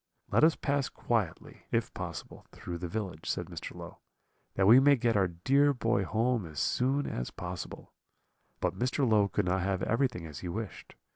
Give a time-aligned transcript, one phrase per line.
[0.31, 3.75] "'Let us pass quietly, if possible, through the village,' said Mr.
[3.75, 3.99] Low,
[4.55, 7.93] 'that we may get our dear boy home as soon as possible;'
[8.59, 9.07] but Mr.
[9.07, 10.95] Low could not have everything as he wished.